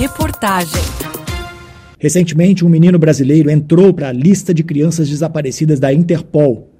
Reportagem. 0.00 0.80
Recentemente, 1.98 2.64
um 2.64 2.70
menino 2.70 2.98
brasileiro 2.98 3.50
entrou 3.50 3.92
para 3.92 4.08
a 4.08 4.12
lista 4.12 4.54
de 4.54 4.64
crianças 4.64 5.10
desaparecidas 5.10 5.78
da 5.78 5.92
Interpol. 5.92 6.70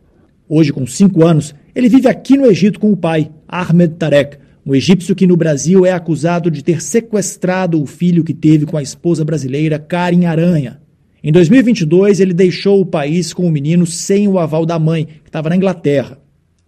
Hoje, 0.48 0.72
com 0.72 0.86
cinco 0.86 1.22
anos, 1.26 1.54
ele 1.74 1.90
vive 1.90 2.08
aqui 2.08 2.38
no 2.38 2.46
Egito 2.46 2.80
com 2.80 2.90
o 2.90 2.96
pai, 2.96 3.30
Ahmed 3.46 3.96
Tarek, 3.96 4.38
um 4.64 4.74
egípcio 4.74 5.14
que 5.14 5.26
no 5.26 5.36
Brasil 5.36 5.84
é 5.84 5.92
acusado 5.92 6.50
de 6.50 6.64
ter 6.64 6.80
sequestrado 6.80 7.82
o 7.82 7.84
filho 7.84 8.24
que 8.24 8.32
teve 8.32 8.64
com 8.64 8.78
a 8.78 8.82
esposa 8.82 9.22
brasileira 9.22 9.78
Karen 9.78 10.24
Aranha. 10.24 10.80
Em 11.22 11.30
2022, 11.30 12.20
ele 12.20 12.32
deixou 12.32 12.80
o 12.80 12.86
país 12.86 13.34
com 13.34 13.46
o 13.46 13.50
menino 13.50 13.84
sem 13.84 14.28
o 14.28 14.38
aval 14.38 14.64
da 14.64 14.78
mãe, 14.78 15.04
que 15.04 15.28
estava 15.28 15.50
na 15.50 15.56
Inglaterra. 15.56 16.16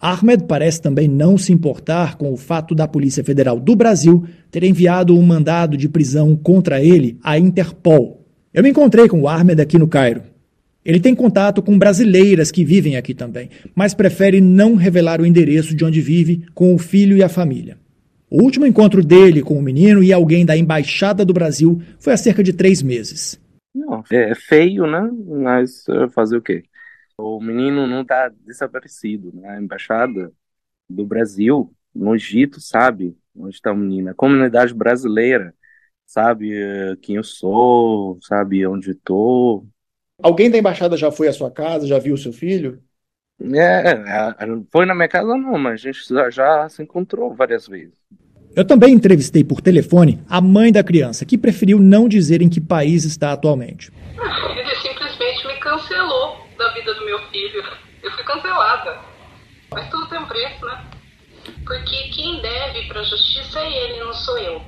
Ahmed 0.04 0.46
parece 0.48 0.82
também 0.82 1.06
não 1.06 1.38
se 1.38 1.52
importar 1.52 2.16
com 2.16 2.32
o 2.32 2.36
fato 2.36 2.74
da 2.74 2.88
Polícia 2.88 3.22
Federal 3.22 3.60
do 3.60 3.76
Brasil 3.76 4.24
ter 4.50 4.64
enviado 4.64 5.16
um 5.16 5.22
mandado 5.22 5.76
de 5.76 5.88
prisão 5.88 6.34
contra 6.34 6.82
ele 6.82 7.20
à 7.22 7.38
Interpol. 7.38 8.26
Eu 8.52 8.64
me 8.64 8.70
encontrei 8.70 9.06
com 9.06 9.20
o 9.20 9.28
Ahmed 9.28 9.62
aqui 9.62 9.78
no 9.78 9.86
Cairo. 9.86 10.24
Ele 10.84 10.98
tem 10.98 11.14
contato 11.14 11.62
com 11.62 11.78
brasileiras 11.78 12.50
que 12.50 12.64
vivem 12.64 12.96
aqui 12.96 13.14
também, 13.14 13.48
mas 13.76 13.94
prefere 13.94 14.40
não 14.40 14.74
revelar 14.74 15.20
o 15.20 15.26
endereço 15.26 15.72
de 15.72 15.84
onde 15.84 16.00
vive 16.00 16.46
com 16.52 16.74
o 16.74 16.78
filho 16.78 17.16
e 17.16 17.22
a 17.22 17.28
família. 17.28 17.78
O 18.28 18.42
último 18.42 18.66
encontro 18.66 19.04
dele 19.04 19.40
com 19.40 19.56
o 19.56 19.62
menino 19.62 20.02
e 20.02 20.12
alguém 20.12 20.44
da 20.44 20.56
Embaixada 20.56 21.24
do 21.24 21.32
Brasil 21.32 21.80
foi 22.00 22.12
há 22.12 22.16
cerca 22.16 22.42
de 22.42 22.52
três 22.52 22.82
meses. 22.82 23.40
Não, 23.72 24.02
é 24.10 24.34
feio, 24.34 24.84
né? 24.84 25.08
Mas 25.28 25.86
uh, 25.88 26.08
fazer 26.10 26.36
o 26.36 26.42
quê? 26.42 26.64
O 27.22 27.40
menino 27.40 27.86
não 27.86 28.02
está 28.02 28.28
desaparecido. 28.28 29.30
Né? 29.34 29.48
A 29.48 29.60
embaixada 29.60 30.32
do 30.88 31.04
Brasil 31.04 31.72
no 31.94 32.14
Egito 32.14 32.60
sabe 32.60 33.16
onde 33.36 33.54
está 33.54 33.72
o 33.72 33.76
menino. 33.76 34.10
A 34.10 34.14
comunidade 34.14 34.74
brasileira 34.74 35.54
sabe 36.06 36.52
uh, 36.52 36.96
quem 36.98 37.16
eu 37.16 37.24
sou, 37.24 38.18
sabe 38.22 38.66
onde 38.66 38.90
estou. 38.90 39.66
Alguém 40.22 40.50
da 40.50 40.58
embaixada 40.58 40.96
já 40.96 41.10
foi 41.10 41.28
à 41.28 41.32
sua 41.32 41.50
casa, 41.50 41.86
já 41.86 41.98
viu 41.98 42.14
o 42.14 42.18
seu 42.18 42.32
filho? 42.32 42.82
É, 43.40 43.90
é 43.90 44.46
foi 44.70 44.84
na 44.86 44.94
minha 44.94 45.08
casa 45.08 45.36
não, 45.36 45.58
mas 45.58 45.74
a 45.74 45.76
gente 45.76 46.06
já, 46.08 46.30
já 46.30 46.68
se 46.68 46.82
encontrou 46.82 47.34
várias 47.34 47.66
vezes. 47.66 47.94
Eu 48.54 48.66
também 48.66 48.92
entrevistei 48.92 49.42
por 49.42 49.62
telefone 49.62 50.22
a 50.28 50.40
mãe 50.40 50.70
da 50.70 50.84
criança, 50.84 51.24
que 51.24 51.38
preferiu 51.38 51.78
não 51.78 52.06
dizer 52.06 52.42
em 52.42 52.50
que 52.50 52.60
país 52.60 53.04
está 53.04 53.32
atualmente. 53.32 53.90
Ele 54.54 54.74
simplesmente 54.76 55.46
me 55.46 55.58
cancelou 55.58 56.41
da 56.62 56.68
vida 56.68 56.94
do 56.94 57.04
meu 57.04 57.18
filho. 57.28 57.64
Eu 58.02 58.12
fui 58.12 58.22
cancelada. 58.24 59.00
Mas 59.70 59.90
tudo 59.90 60.08
tem 60.08 60.24
preço, 60.26 60.64
né? 60.64 60.90
Porque 61.66 62.08
quem 62.10 62.40
deve 62.40 62.86
para 62.86 63.00
a 63.00 63.04
justiça 63.04 63.58
é 63.60 63.84
ele, 63.84 64.04
não 64.04 64.12
sou 64.12 64.38
eu. 64.38 64.60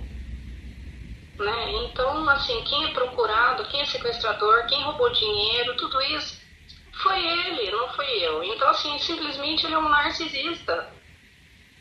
Né? 1.39 1.73
Então, 1.85 2.29
assim, 2.31 2.63
quem 2.65 2.85
é 2.87 2.93
procurado, 2.93 3.67
quem 3.67 3.81
é 3.81 3.85
sequestrador, 3.87 4.67
quem 4.67 4.83
roubou 4.83 5.11
dinheiro, 5.13 5.77
tudo 5.77 6.01
isso 6.03 6.43
foi 7.03 7.25
ele, 7.25 7.71
não 7.71 7.89
foi 7.91 8.07
eu. 8.23 8.43
Então, 8.43 8.69
assim, 8.69 8.99
simplesmente 8.99 9.67
ele 9.67 9.75
é 9.75 9.79
um 9.79 9.89
narcisista. 9.89 10.93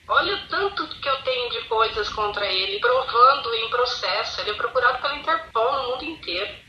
Olha 0.08 0.36
o 0.36 0.48
tanto 0.48 0.88
que 0.88 1.08
eu 1.08 1.22
tenho 1.24 1.50
de 1.52 1.62
coisas 1.68 2.10
contra 2.10 2.46
ele, 2.46 2.80
provando 2.80 3.54
em 3.54 3.70
processo. 3.70 4.42
Ele 4.42 4.52
é 4.52 4.56
procurado 4.56 5.02
pela 5.02 5.16
Interpol 5.16 5.72
no 5.72 5.90
mundo 5.92 6.04
inteiro. 6.04 6.63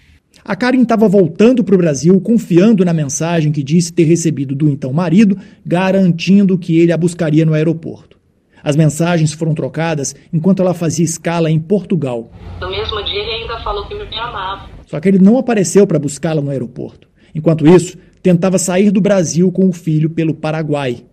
A 0.46 0.54
Karen 0.54 0.82
estava 0.82 1.08
voltando 1.08 1.64
para 1.64 1.74
o 1.74 1.78
Brasil 1.78 2.20
confiando 2.20 2.84
na 2.84 2.92
mensagem 2.92 3.50
que 3.50 3.62
disse 3.62 3.90
ter 3.90 4.04
recebido 4.04 4.54
do 4.54 4.68
então 4.68 4.92
marido, 4.92 5.38
garantindo 5.64 6.58
que 6.58 6.78
ele 6.78 6.92
a 6.92 6.98
buscaria 6.98 7.46
no 7.46 7.54
aeroporto. 7.54 8.18
As 8.62 8.76
mensagens 8.76 9.32
foram 9.32 9.54
trocadas 9.54 10.14
enquanto 10.30 10.60
ela 10.60 10.74
fazia 10.74 11.04
escala 11.04 11.50
em 11.50 11.58
Portugal. 11.58 12.30
No 12.60 12.68
mesmo 12.68 13.02
dia 13.04 13.22
ele 13.22 13.42
ainda 13.42 13.58
falou 13.60 13.86
que 13.86 13.94
me 13.94 14.18
amava. 14.18 14.68
Só 14.86 15.00
que 15.00 15.08
ele 15.08 15.18
não 15.18 15.38
apareceu 15.38 15.86
para 15.86 15.98
buscá-la 15.98 16.42
no 16.42 16.50
aeroporto. 16.50 17.08
Enquanto 17.34 17.66
isso, 17.66 17.96
tentava 18.22 18.58
sair 18.58 18.90
do 18.90 19.00
Brasil 19.00 19.50
com 19.50 19.66
o 19.66 19.72
filho 19.72 20.10
pelo 20.10 20.34
Paraguai. 20.34 21.06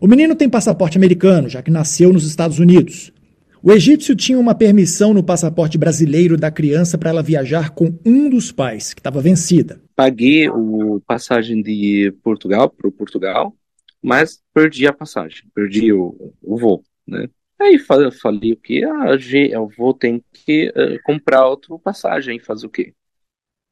O 0.00 0.06
menino 0.06 0.34
tem 0.34 0.48
passaporte 0.48 0.96
americano, 0.96 1.50
já 1.50 1.60
que 1.60 1.70
nasceu 1.70 2.14
nos 2.14 2.26
Estados 2.26 2.58
Unidos. 2.58 3.12
O 3.60 3.72
egípcio 3.72 4.14
tinha 4.14 4.38
uma 4.38 4.54
permissão 4.54 5.12
no 5.12 5.22
passaporte 5.22 5.76
brasileiro 5.76 6.36
da 6.36 6.50
criança 6.50 6.96
para 6.96 7.10
ela 7.10 7.22
viajar 7.22 7.70
com 7.70 7.98
um 8.06 8.30
dos 8.30 8.52
pais, 8.52 8.94
que 8.94 9.00
estava 9.00 9.20
vencida. 9.20 9.80
Paguei 9.96 10.48
o 10.48 11.00
passagem 11.06 11.60
de 11.60 12.14
Portugal 12.22 12.70
para 12.70 12.90
Portugal, 12.92 13.56
mas 14.00 14.40
perdi 14.54 14.86
a 14.86 14.92
passagem, 14.92 15.42
perdi 15.52 15.92
o, 15.92 16.32
o 16.40 16.56
voo, 16.56 16.84
né? 17.06 17.28
Aí 17.60 17.76
falei 17.78 18.52
o 18.52 18.56
que? 18.56 18.84
Ah, 18.84 19.16
eu 19.50 19.68
vou 19.76 19.92
ter 19.92 20.22
que 20.32 20.68
uh, 20.68 21.02
comprar 21.04 21.44
outra 21.48 21.76
passagem, 21.80 22.38
fazer 22.38 22.66
o 22.66 22.70
quê? 22.70 22.94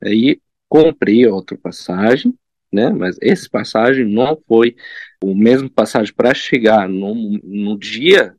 Aí 0.02 0.40
comprei 0.68 1.24
outra 1.28 1.56
passagem, 1.56 2.34
né? 2.72 2.90
Mas 2.90 3.16
essa 3.22 3.48
passagem 3.48 4.04
não 4.04 4.36
foi 4.48 4.74
o 5.22 5.36
mesmo 5.36 5.70
passagem 5.70 6.12
para 6.12 6.34
chegar 6.34 6.88
no, 6.88 7.14
no 7.44 7.78
dia, 7.78 8.34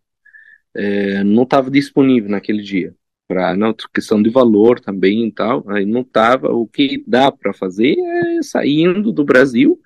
é, 0.77 1.23
não 1.23 1.43
estava 1.43 1.71
disponível 1.71 2.29
naquele 2.29 2.61
dia. 2.61 2.95
Para 3.27 3.55
não 3.57 3.73
questão 3.93 4.21
de 4.21 4.29
valor 4.29 4.79
também 4.79 5.27
e 5.27 5.31
tal, 5.31 5.63
aí 5.69 5.85
não 5.85 6.01
estava. 6.01 6.49
O 6.53 6.67
que 6.67 7.03
dá 7.07 7.31
para 7.31 7.53
fazer 7.53 7.97
é 7.99 8.43
saindo 8.43 9.11
do 9.11 9.25
Brasil, 9.25 9.81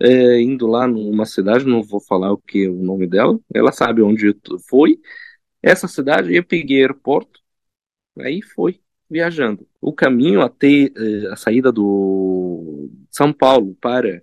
é, 0.00 0.40
indo 0.40 0.66
lá 0.66 0.86
numa 0.88 1.26
cidade, 1.26 1.66
não 1.66 1.82
vou 1.82 2.00
falar 2.00 2.32
o 2.32 2.38
que 2.38 2.64
é 2.64 2.68
o 2.70 2.74
nome 2.82 3.06
dela, 3.06 3.38
ela 3.54 3.72
sabe 3.72 4.02
onde 4.02 4.34
foi. 4.68 4.98
Essa 5.62 5.88
cidade 5.88 6.34
eu 6.34 6.44
peguei 6.44 6.80
aeroporto, 6.80 7.40
aí 8.18 8.42
foi 8.42 8.80
viajando. 9.10 9.66
O 9.80 9.92
caminho 9.92 10.40
até 10.42 10.84
eh, 10.96 11.28
a 11.32 11.36
saída 11.36 11.72
do 11.72 12.90
São 13.10 13.32
Paulo 13.32 13.76
para 13.80 14.22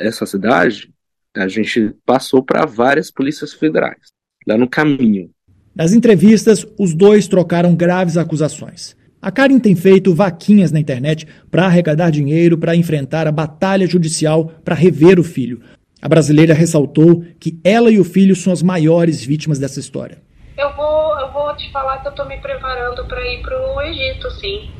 essa 0.00 0.24
cidade, 0.26 0.92
a 1.34 1.48
gente 1.48 1.94
passou 2.06 2.42
para 2.42 2.64
várias 2.66 3.10
polícias 3.10 3.52
federais, 3.52 4.15
lá 4.46 4.56
no 4.56 4.68
caminho. 4.68 5.30
Nas 5.74 5.92
entrevistas, 5.92 6.66
os 6.78 6.94
dois 6.94 7.28
trocaram 7.28 7.74
graves 7.74 8.16
acusações. 8.16 8.96
A 9.20 9.30
Karen 9.30 9.58
tem 9.58 9.74
feito 9.74 10.14
vaquinhas 10.14 10.70
na 10.70 10.78
internet 10.78 11.26
para 11.50 11.66
arrecadar 11.66 12.10
dinheiro 12.10 12.56
para 12.56 12.76
enfrentar 12.76 13.26
a 13.26 13.32
batalha 13.32 13.86
judicial 13.86 14.46
para 14.64 14.74
rever 14.74 15.18
o 15.18 15.24
filho. 15.24 15.60
A 16.00 16.08
brasileira 16.08 16.54
ressaltou 16.54 17.24
que 17.40 17.58
ela 17.64 17.90
e 17.90 17.98
o 17.98 18.04
filho 18.04 18.36
são 18.36 18.52
as 18.52 18.62
maiores 18.62 19.24
vítimas 19.24 19.58
dessa 19.58 19.80
história. 19.80 20.18
Eu 20.56 20.74
vou, 20.76 21.18
eu 21.18 21.32
vou 21.32 21.54
te 21.56 21.70
falar 21.72 21.98
que 21.98 22.06
eu 22.06 22.10
estou 22.10 22.26
me 22.26 22.38
preparando 22.38 23.04
para 23.06 23.20
ir 23.26 23.42
para 23.42 23.74
o 23.74 23.82
Egito, 23.82 24.30
sim. 24.32 24.70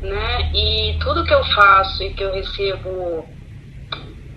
Né? 0.00 0.52
E 0.54 0.98
tudo 1.00 1.24
que 1.24 1.34
eu 1.34 1.44
faço 1.54 2.02
e 2.02 2.14
que 2.14 2.24
eu 2.24 2.32
recebo 2.32 3.24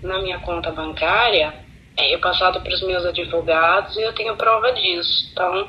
na 0.02 0.20
minha 0.20 0.38
conta 0.40 0.70
bancária 0.72 1.54
é 1.96 2.18
passado 2.18 2.60
para 2.60 2.74
os 2.74 2.82
meus 2.86 3.04
advogados 3.04 3.96
e 3.96 4.02
eu 4.02 4.12
tenho 4.14 4.36
prova 4.36 4.70
disso. 4.72 5.28
Então, 5.32 5.68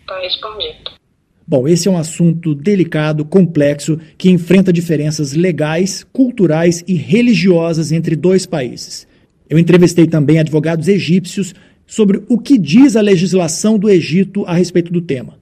está 0.00 0.20
respondido. 0.20 0.98
Bom, 1.46 1.66
esse 1.66 1.88
é 1.88 1.90
um 1.90 1.96
assunto 1.96 2.54
delicado, 2.54 3.24
complexo, 3.24 3.98
que 4.18 4.28
enfrenta 4.28 4.72
diferenças 4.72 5.32
legais, 5.32 6.04
culturais 6.12 6.84
e 6.86 6.94
religiosas 6.94 7.90
entre 7.90 8.14
dois 8.14 8.44
países. 8.44 9.08
Eu 9.48 9.58
entrevistei 9.58 10.06
também 10.06 10.38
advogados 10.38 10.88
egípcios 10.88 11.54
sobre 11.86 12.22
o 12.28 12.38
que 12.38 12.58
diz 12.58 12.96
a 12.96 13.00
legislação 13.00 13.78
do 13.78 13.88
Egito 13.88 14.44
a 14.46 14.52
respeito 14.52 14.92
do 14.92 15.00
tema. 15.00 15.38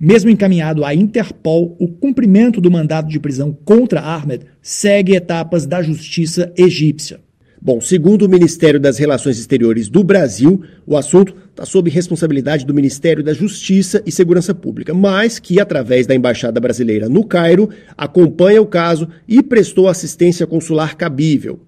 Mesmo 0.00 0.30
encaminhado 0.30 0.82
à 0.82 0.94
Interpol, 0.94 1.76
o 1.78 1.86
cumprimento 1.86 2.58
do 2.58 2.70
mandado 2.70 3.06
de 3.06 3.20
prisão 3.20 3.52
contra 3.52 4.00
Ahmed 4.00 4.46
segue 4.62 5.14
etapas 5.14 5.66
da 5.66 5.82
justiça 5.82 6.50
egípcia. 6.56 7.20
Bom, 7.62 7.78
segundo 7.78 8.22
o 8.22 8.28
Ministério 8.28 8.80
das 8.80 8.96
Relações 8.96 9.38
Exteriores 9.38 9.86
do 9.86 10.02
Brasil, 10.02 10.62
o 10.86 10.96
assunto 10.96 11.34
está 11.50 11.66
sob 11.66 11.90
responsabilidade 11.90 12.64
do 12.64 12.72
Ministério 12.72 13.22
da 13.22 13.34
Justiça 13.34 14.02
e 14.06 14.10
Segurança 14.10 14.54
Pública, 14.54 14.94
mas 14.94 15.38
que, 15.38 15.60
através 15.60 16.06
da 16.06 16.14
Embaixada 16.14 16.58
Brasileira 16.58 17.06
no 17.06 17.22
Cairo, 17.22 17.68
acompanha 17.98 18.62
o 18.62 18.66
caso 18.66 19.06
e 19.28 19.42
prestou 19.42 19.88
assistência 19.88 20.46
consular 20.46 20.96
cabível 20.96 21.60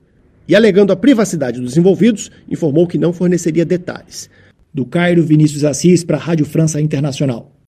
e, 0.48 0.56
alegando 0.56 0.94
a 0.94 0.96
privacidade 0.96 1.60
dos 1.60 1.76
envolvidos, 1.76 2.30
informou 2.48 2.86
que 2.86 2.96
não 2.96 3.12
forneceria 3.12 3.66
detalhes. 3.66 4.30
Do 4.72 4.86
Cairo, 4.86 5.22
Vinícius 5.22 5.62
Assis 5.62 6.02
para 6.02 6.16
a 6.16 6.20
Rádio 6.20 6.46
França 6.46 6.80
Internacional. 6.80 7.52